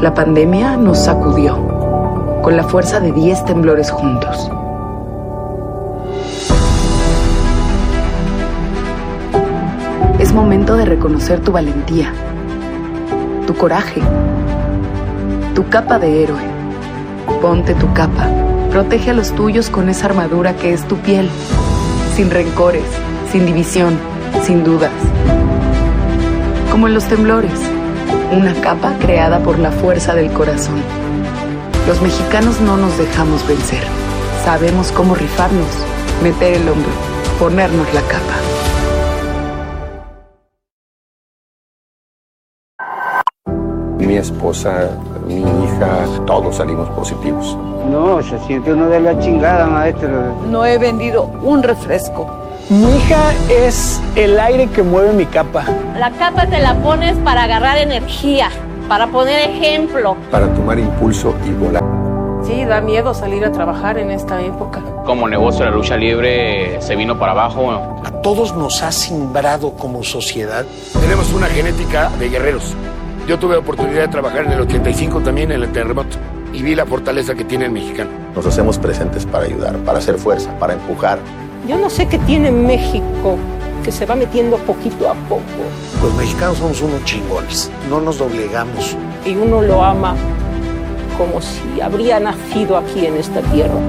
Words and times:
La 0.00 0.14
pandemia 0.14 0.76
nos 0.76 1.06
sacudió 1.06 1.56
con 2.40 2.56
la 2.56 2.62
fuerza 2.62 3.00
de 3.00 3.10
10 3.10 3.44
temblores 3.46 3.90
juntos. 3.90 4.48
Es 10.20 10.32
momento 10.32 10.76
de 10.76 10.84
reconocer 10.84 11.40
tu 11.40 11.50
valentía, 11.50 12.12
tu 13.48 13.56
coraje, 13.56 14.00
tu 15.56 15.68
capa 15.68 15.98
de 15.98 16.22
héroe. 16.22 16.42
Ponte 17.42 17.74
tu 17.74 17.92
capa, 17.92 18.28
protege 18.70 19.10
a 19.10 19.14
los 19.14 19.32
tuyos 19.32 19.68
con 19.68 19.88
esa 19.88 20.06
armadura 20.06 20.54
que 20.54 20.72
es 20.72 20.84
tu 20.86 20.94
piel, 20.98 21.28
sin 22.14 22.30
rencores, 22.30 22.84
sin 23.32 23.46
división, 23.46 23.98
sin 24.44 24.62
dudas. 24.62 24.92
Como 26.70 26.86
en 26.86 26.94
los 26.94 27.04
temblores 27.06 27.77
una 28.32 28.54
capa 28.60 28.94
creada 29.00 29.38
por 29.40 29.58
la 29.58 29.70
fuerza 29.70 30.14
del 30.14 30.30
corazón. 30.32 30.82
Los 31.86 32.00
mexicanos 32.02 32.60
no 32.60 32.76
nos 32.76 32.96
dejamos 32.98 33.46
vencer. 33.46 33.82
Sabemos 34.44 34.92
cómo 34.92 35.14
rifarnos, 35.14 35.66
meter 36.22 36.54
el 36.54 36.68
hombro, 36.68 36.90
ponernos 37.38 37.86
la 37.94 38.02
capa. 38.02 38.34
Mi 43.98 44.16
esposa, 44.16 44.90
mi 45.26 45.40
hija, 45.40 46.04
todos 46.26 46.56
salimos 46.56 46.88
positivos. 46.90 47.56
No, 47.90 48.22
se 48.22 48.38
siente 48.40 48.72
uno 48.72 48.88
de 48.88 49.00
la 49.00 49.18
chingada, 49.18 49.66
maestro. 49.66 50.34
No 50.50 50.64
he 50.64 50.78
vendido 50.78 51.24
un 51.42 51.62
refresco 51.62 52.47
mi 52.70 52.96
hija 52.96 53.32
es 53.48 54.00
el 54.14 54.38
aire 54.38 54.66
que 54.68 54.82
mueve 54.82 55.14
mi 55.14 55.24
capa. 55.24 55.64
La 55.98 56.10
capa 56.10 56.46
te 56.46 56.58
la 56.58 56.74
pones 56.74 57.16
para 57.18 57.44
agarrar 57.44 57.78
energía, 57.78 58.50
para 58.88 59.06
poner 59.06 59.48
ejemplo. 59.48 60.16
Para 60.30 60.52
tomar 60.52 60.78
impulso 60.78 61.34
y 61.46 61.50
volar. 61.50 61.82
Sí, 62.44 62.64
da 62.64 62.82
miedo 62.82 63.14
salir 63.14 63.44
a 63.44 63.52
trabajar 63.52 63.98
en 63.98 64.10
esta 64.10 64.42
época. 64.42 64.82
Como 65.06 65.28
negocio 65.28 65.64
la 65.64 65.70
lucha 65.70 65.96
libre 65.96 66.80
se 66.82 66.94
vino 66.94 67.18
para 67.18 67.32
abajo. 67.32 68.00
A 68.04 68.10
todos 68.22 68.54
nos 68.54 68.82
ha 68.82 68.92
simbrado 68.92 69.72
como 69.72 70.04
sociedad. 70.04 70.66
Tenemos 71.00 71.32
una 71.32 71.46
genética 71.46 72.10
de 72.18 72.28
guerreros. 72.28 72.74
Yo 73.26 73.38
tuve 73.38 73.56
oportunidad 73.56 74.02
de 74.02 74.08
trabajar 74.08 74.44
en 74.44 74.52
el 74.52 74.60
85 74.60 75.20
también 75.20 75.52
en 75.52 75.62
el 75.62 75.72
terremoto 75.72 76.18
y 76.52 76.62
vi 76.62 76.74
la 76.74 76.86
fortaleza 76.86 77.34
que 77.34 77.44
tiene 77.44 77.64
el 77.66 77.70
mexicano. 77.70 78.10
Nos 78.34 78.44
hacemos 78.46 78.78
presentes 78.78 79.24
para 79.26 79.44
ayudar, 79.44 79.76
para 79.78 79.98
hacer 79.98 80.16
fuerza, 80.18 80.50
para 80.58 80.74
empujar, 80.74 81.18
yo 81.66 81.78
no 81.78 81.90
sé 81.90 82.06
qué 82.06 82.18
tiene 82.18 82.50
México 82.50 83.36
que 83.84 83.92
se 83.92 84.06
va 84.06 84.14
metiendo 84.14 84.56
poquito 84.58 85.08
a 85.08 85.14
poco. 85.14 85.42
Los 86.02 86.14
mexicanos 86.14 86.58
somos 86.58 86.80
unos 86.82 87.04
chingones, 87.04 87.70
no 87.88 88.00
nos 88.00 88.18
doblegamos. 88.18 88.96
Y 89.24 89.34
uno 89.34 89.62
lo 89.62 89.82
ama 89.82 90.14
como 91.16 91.40
si 91.40 91.80
habría 91.80 92.20
nacido 92.20 92.76
aquí 92.76 93.06
en 93.06 93.16
esta 93.16 93.40
tierra. 93.40 93.80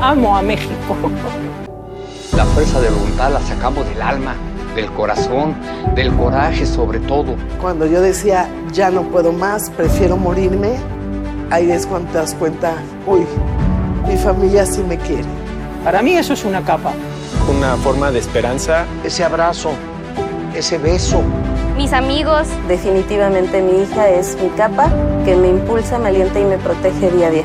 Amo 0.00 0.36
a 0.36 0.42
México. 0.42 0.96
La 2.36 2.44
fuerza 2.44 2.80
de 2.80 2.90
voluntad 2.90 3.32
la 3.32 3.40
sacamos 3.40 3.88
del 3.88 4.00
alma, 4.00 4.36
del 4.76 4.92
corazón, 4.92 5.56
del 5.94 6.14
coraje 6.14 6.66
sobre 6.66 7.00
todo. 7.00 7.34
Cuando 7.60 7.86
yo 7.86 8.00
decía, 8.00 8.48
ya 8.72 8.90
no 8.90 9.02
puedo 9.02 9.32
más, 9.32 9.70
prefiero 9.70 10.16
morirme, 10.16 10.76
ahí 11.50 11.70
es 11.70 11.86
cuando 11.86 12.12
te 12.12 12.18
das 12.18 12.34
cuenta, 12.34 12.74
uy, 13.06 13.26
mi 14.06 14.16
familia 14.16 14.66
sí 14.66 14.84
me 14.86 14.98
quiere. 14.98 15.47
Para 15.88 16.02
mí 16.02 16.12
eso 16.12 16.34
es 16.34 16.44
una 16.44 16.62
capa. 16.62 16.92
Una 17.48 17.74
forma 17.76 18.10
de 18.10 18.18
esperanza. 18.18 18.84
Ese 19.04 19.24
abrazo, 19.24 19.70
ese 20.54 20.76
beso. 20.76 21.22
Mis 21.78 21.94
amigos, 21.94 22.46
definitivamente 22.68 23.62
mi 23.62 23.84
hija 23.84 24.06
es 24.10 24.36
mi 24.38 24.50
capa 24.50 24.92
que 25.24 25.34
me 25.34 25.48
impulsa, 25.48 25.98
me 25.98 26.10
alienta 26.10 26.40
y 26.40 26.44
me 26.44 26.58
protege 26.58 27.10
día 27.10 27.28
a 27.28 27.30
día. 27.30 27.44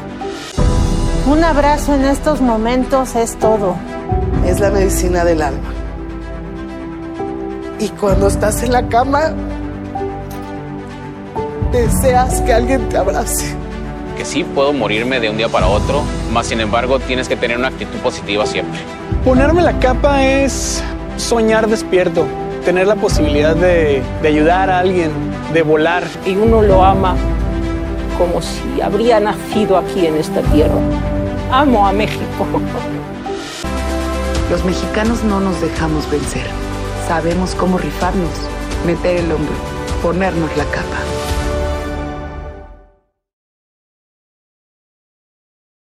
Un 1.26 1.42
abrazo 1.42 1.96
en 1.96 2.04
estos 2.04 2.42
momentos 2.42 3.16
es 3.16 3.40
todo. 3.40 3.78
Es 4.46 4.60
la 4.60 4.72
medicina 4.72 5.24
del 5.24 5.42
alma. 5.42 5.74
Y 7.80 7.88
cuando 7.92 8.28
estás 8.28 8.62
en 8.62 8.74
la 8.74 8.90
cama, 8.90 9.32
deseas 11.72 12.42
que 12.42 12.54
alguien 12.54 12.90
te 12.90 12.98
abrace 12.98 13.63
que 14.16 14.26
sí 14.26 14.44
puedo 14.44 14.74
morirme 14.74 15.20
de 15.20 15.30
un 15.30 15.38
día 15.38 15.50
para 15.50 15.68
otro, 15.68 16.04
más 16.32 16.48
sin 16.48 16.60
embargo 16.60 17.00
tienes 17.00 17.28
que 17.28 17.36
tener 17.36 17.58
una 17.58 17.68
actitud 17.68 17.98
positiva 18.00 18.46
siempre. 18.46 18.80
Ponerme 19.24 19.62
la 19.62 19.80
capa 19.80 20.26
es 20.26 20.84
soñar 21.18 21.68
despierto, 21.68 22.26
tener 22.66 22.88
la 22.88 22.96
posibilidad 22.96 23.56
de, 23.56 24.02
de 24.22 24.28
ayudar 24.28 24.70
a 24.70 24.80
alguien, 24.80 25.12
de 25.54 25.62
volar. 25.62 26.04
Y 26.26 26.36
uno 26.36 26.62
lo 26.62 26.84
ama 26.84 27.16
como 28.18 28.42
si 28.42 28.82
habría 28.82 29.20
nacido 29.20 29.78
aquí 29.78 30.06
en 30.06 30.16
esta 30.16 30.42
tierra. 30.42 30.80
Amo 31.52 31.88
a 31.88 31.92
México. 31.92 32.48
Los 34.50 34.64
mexicanos 34.66 35.24
no 35.24 35.40
nos 35.40 35.60
dejamos 35.62 36.10
vencer. 36.10 36.46
Sabemos 37.08 37.56
cómo 37.56 37.78
rifarnos, 37.78 38.32
meter 38.86 39.18
el 39.18 39.32
hombro, 39.32 39.54
ponernos 40.02 40.56
la 40.58 40.66
capa. 40.66 40.98